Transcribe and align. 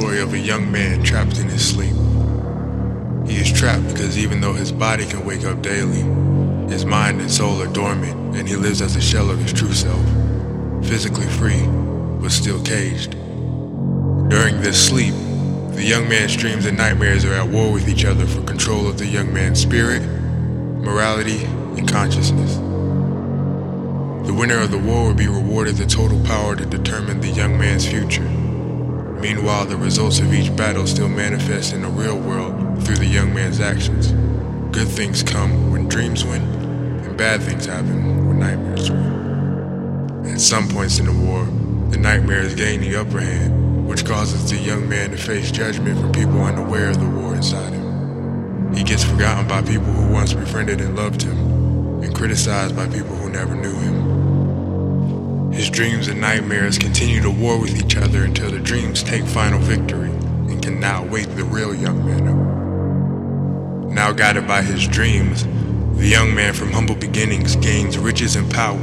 story 0.00 0.20
of 0.20 0.34
a 0.34 0.38
young 0.38 0.70
man 0.70 1.02
trapped 1.02 1.38
in 1.38 1.48
his 1.48 1.68
sleep. 1.68 1.94
He 3.28 3.36
is 3.40 3.52
trapped 3.52 3.88
because 3.88 4.16
even 4.16 4.40
though 4.40 4.52
his 4.52 4.70
body 4.70 5.04
can 5.04 5.24
wake 5.24 5.44
up 5.44 5.62
daily, 5.62 6.02
his 6.70 6.84
mind 6.84 7.20
and 7.20 7.30
soul 7.30 7.60
are 7.60 7.72
dormant 7.72 8.36
and 8.36 8.48
he 8.48 8.54
lives 8.54 8.80
as 8.80 8.94
a 8.94 9.00
shell 9.00 9.30
of 9.30 9.40
his 9.40 9.52
true 9.52 9.72
self, 9.72 10.04
physically 10.86 11.26
free, 11.26 11.66
but 12.20 12.30
still 12.30 12.62
caged. 12.62 13.12
During 14.30 14.60
this 14.60 14.88
sleep, 14.88 15.14
the 15.74 15.82
young 15.82 16.08
man's 16.08 16.36
dreams 16.36 16.66
and 16.66 16.78
nightmares 16.78 17.24
are 17.24 17.34
at 17.34 17.48
war 17.48 17.72
with 17.72 17.88
each 17.88 18.04
other 18.04 18.26
for 18.26 18.42
control 18.42 18.86
of 18.86 18.96
the 18.96 19.06
young 19.06 19.34
man's 19.34 19.60
spirit, 19.60 20.02
morality, 20.02 21.44
and 21.76 21.90
consciousness. 21.90 22.56
The 24.26 24.34
winner 24.34 24.60
of 24.60 24.70
the 24.70 24.78
war 24.78 25.08
will 25.08 25.14
be 25.14 25.26
rewarded 25.26 25.76
the 25.76 25.86
total 25.86 26.22
power 26.24 26.54
to 26.54 26.64
determine 26.64 27.20
the 27.20 27.30
young 27.30 27.58
man's 27.58 27.86
future. 27.86 28.28
Meanwhile, 29.20 29.66
the 29.66 29.76
results 29.76 30.18
of 30.18 30.32
each 30.32 30.54
battle 30.56 30.86
still 30.86 31.08
manifest 31.08 31.74
in 31.74 31.82
the 31.82 31.88
real 31.88 32.18
world 32.18 32.82
through 32.82 32.96
the 32.96 33.06
young 33.06 33.34
man's 33.34 33.60
actions. 33.60 34.12
Good 34.74 34.88
things 34.88 35.22
come 35.22 35.70
when 35.70 35.88
dreams 35.88 36.24
win, 36.24 36.40
and 36.40 37.16
bad 37.18 37.42
things 37.42 37.66
happen 37.66 38.26
when 38.26 38.40
nightmares 38.40 38.90
win. 38.90 40.26
At 40.26 40.40
some 40.40 40.68
points 40.68 40.98
in 40.98 41.04
the 41.04 41.12
war, 41.12 41.44
the 41.90 41.98
nightmares 41.98 42.54
gain 42.54 42.80
the 42.80 42.96
upper 42.96 43.20
hand, 43.20 43.86
which 43.86 44.06
causes 44.06 44.50
the 44.50 44.56
young 44.56 44.88
man 44.88 45.10
to 45.10 45.18
face 45.18 45.50
judgment 45.50 46.00
from 46.00 46.12
people 46.12 46.40
unaware 46.42 46.88
of 46.88 46.98
the 46.98 47.06
war 47.06 47.34
inside 47.34 47.74
him. 47.74 48.72
He 48.74 48.82
gets 48.84 49.04
forgotten 49.04 49.46
by 49.46 49.60
people 49.60 49.92
who 49.92 50.12
once 50.14 50.32
befriended 50.32 50.80
and 50.80 50.96
loved 50.96 51.20
him, 51.20 52.02
and 52.02 52.14
criticized 52.14 52.74
by 52.74 52.86
people 52.86 53.16
who 53.16 53.28
never 53.28 53.54
knew 53.54 53.74
him. 53.74 54.19
His 55.60 55.68
dreams 55.68 56.08
and 56.08 56.18
nightmares 56.22 56.78
continue 56.78 57.20
to 57.20 57.30
war 57.30 57.60
with 57.60 57.76
each 57.76 57.94
other 57.94 58.24
until 58.24 58.50
the 58.50 58.58
dreams 58.58 59.02
take 59.02 59.26
final 59.26 59.58
victory 59.58 60.08
and 60.08 60.62
can 60.62 60.80
now 60.80 61.04
wake 61.04 61.28
the 61.36 61.44
real 61.44 61.74
young 61.74 62.02
man 62.06 62.28
up. 62.28 63.92
Now 63.92 64.10
guided 64.12 64.48
by 64.48 64.62
his 64.62 64.88
dreams, 64.88 65.44
the 65.98 66.08
young 66.08 66.34
man 66.34 66.54
from 66.54 66.72
humble 66.72 66.94
beginnings 66.94 67.56
gains 67.56 67.98
riches 67.98 68.36
and 68.36 68.50
power, 68.50 68.80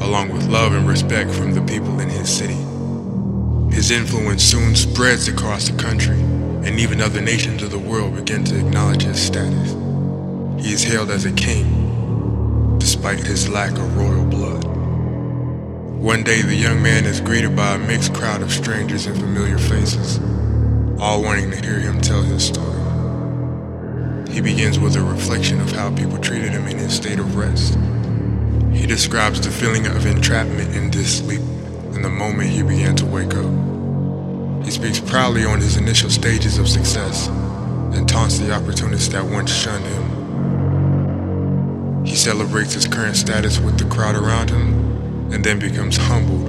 along 0.00 0.30
with 0.30 0.48
love 0.48 0.72
and 0.72 0.88
respect 0.88 1.30
from 1.32 1.52
the 1.52 1.60
people 1.60 2.00
in 2.00 2.08
his 2.08 2.34
city. 2.34 2.64
His 3.70 3.90
influence 3.90 4.42
soon 4.42 4.74
spreads 4.74 5.28
across 5.28 5.68
the 5.68 5.76
country, 5.76 6.18
and 6.18 6.80
even 6.80 7.02
other 7.02 7.20
nations 7.20 7.62
of 7.62 7.70
the 7.70 7.78
world 7.78 8.16
begin 8.16 8.42
to 8.44 8.58
acknowledge 8.58 9.02
his 9.02 9.20
status. 9.20 9.72
He 10.64 10.72
is 10.72 10.82
hailed 10.82 11.10
as 11.10 11.26
a 11.26 11.32
king, 11.32 12.78
despite 12.78 13.18
his 13.18 13.50
lack 13.50 13.72
of 13.72 13.98
royal 13.98 14.24
blood. 14.24 14.65
One 15.96 16.22
day, 16.22 16.42
the 16.42 16.54
young 16.54 16.82
man 16.82 17.06
is 17.06 17.22
greeted 17.22 17.56
by 17.56 17.72
a 17.74 17.78
mixed 17.78 18.12
crowd 18.12 18.42
of 18.42 18.52
strangers 18.52 19.06
and 19.06 19.18
familiar 19.18 19.56
faces, 19.56 20.20
all 21.00 21.22
wanting 21.22 21.50
to 21.50 21.56
hear 21.56 21.80
him 21.80 22.02
tell 22.02 22.20
his 22.20 22.44
story. 22.44 22.82
He 24.30 24.42
begins 24.42 24.78
with 24.78 24.94
a 24.96 25.02
reflection 25.02 25.58
of 25.58 25.72
how 25.72 25.90
people 25.96 26.18
treated 26.18 26.50
him 26.50 26.68
in 26.68 26.76
his 26.76 26.92
state 26.94 27.18
of 27.18 27.34
rest. 27.34 27.78
He 28.74 28.86
describes 28.86 29.40
the 29.40 29.50
feeling 29.50 29.86
of 29.86 30.04
entrapment 30.04 30.76
in 30.76 30.90
this 30.90 31.16
sleep 31.20 31.40
and 31.94 32.04
the 32.04 32.10
moment 32.10 32.50
he 32.50 32.62
began 32.62 32.94
to 32.96 33.06
wake 33.06 33.34
up. 33.34 33.50
He 34.66 34.70
speaks 34.72 35.00
proudly 35.00 35.46
on 35.46 35.62
his 35.62 35.78
initial 35.78 36.10
stages 36.10 36.58
of 36.58 36.68
success 36.68 37.28
and 37.28 38.06
taunts 38.06 38.38
the 38.38 38.52
opportunists 38.52 39.08
that 39.08 39.24
once 39.24 39.50
shunned 39.50 39.86
him. 39.86 40.04
He 42.04 42.14
celebrates 42.14 42.74
his 42.74 42.86
current 42.86 43.16
status 43.16 43.58
with 43.58 43.78
the 43.78 43.86
crowd 43.86 44.14
around 44.14 44.50
him 44.50 44.85
and 45.36 45.44
then 45.44 45.58
becomes 45.58 45.98
humbled 45.98 46.48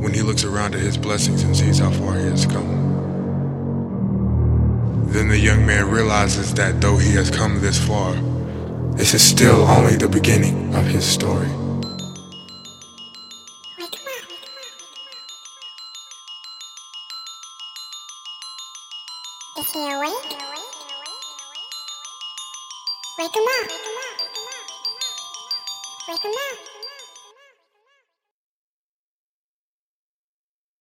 when 0.00 0.14
he 0.14 0.22
looks 0.22 0.44
around 0.44 0.76
at 0.76 0.80
his 0.80 0.96
blessings 0.96 1.42
and 1.42 1.56
sees 1.56 1.80
how 1.80 1.90
far 1.90 2.14
he 2.14 2.22
has 2.26 2.46
come. 2.46 2.68
Then 5.08 5.26
the 5.26 5.36
young 5.36 5.66
man 5.66 5.90
realizes 5.90 6.54
that 6.54 6.80
though 6.80 6.98
he 6.98 7.14
has 7.14 7.30
come 7.30 7.60
this 7.60 7.84
far, 7.84 8.14
this 8.92 9.12
is 9.12 9.24
still 9.24 9.62
only 9.62 9.96
the 9.96 10.08
beginning 10.08 10.72
of 10.72 10.86
his 10.86 11.04
story. 11.04 11.48
Wake 13.76 13.96
him 13.96 14.06
up. 14.06 14.24
Wake 23.18 23.34
him 23.34 23.42
up. 23.42 23.68
Wake 26.08 26.22
him 26.22 26.30
up. 26.30 27.01